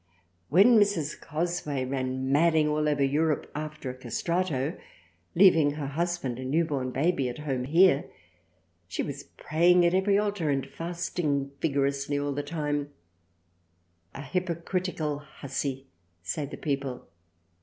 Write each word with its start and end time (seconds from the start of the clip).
When 0.49 0.79
Mrs. 0.79 1.21
Cosway 1.21 1.85
ran 1.85 2.31
madding 2.31 2.67
all 2.67 2.89
over 2.89 3.03
Europe 3.03 3.51
after 3.53 3.91
a 3.91 3.93
Castrato 3.93 4.75
leaving 5.35 5.73
her 5.75 5.85
husband 5.85 6.39
and 6.39 6.49
new 6.49 6.65
born 6.65 6.89
baby 6.89 7.29
at 7.29 7.37
Home 7.37 7.65
here; 7.65 8.09
she 8.87 9.03
was 9.03 9.25
praying 9.37 9.85
at 9.85 9.93
every 9.93 10.17
Altar 10.17 10.49
and 10.49 10.65
fasting 10.65 11.51
vigorously 11.61 12.17
all 12.17 12.33
the 12.33 12.41
time, 12.41 12.89
a 14.15 14.21
hypocritical 14.23 15.19
Hussy 15.19 15.85
say 16.23 16.47
the 16.47 16.57
people. 16.57 17.05